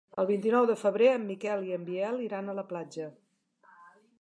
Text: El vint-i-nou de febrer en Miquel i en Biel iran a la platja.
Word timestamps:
El 0.21 0.27
vint-i-nou 0.27 0.63
de 0.69 0.77
febrer 0.83 1.09
en 1.17 1.27
Miquel 1.27 1.67
i 1.67 1.75
en 1.77 1.85
Biel 1.91 2.25
iran 2.29 2.49
a 2.49 2.57
la 2.61 2.65
platja. 2.73 3.11